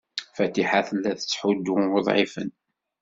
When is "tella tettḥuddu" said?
0.87-1.75